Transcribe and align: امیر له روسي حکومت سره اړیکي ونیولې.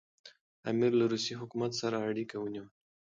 امیر 0.69 0.91
له 0.99 1.05
روسي 1.11 1.33
حکومت 1.41 1.71
سره 1.81 1.95
اړیکي 2.09 2.35
ونیولې. 2.39 2.71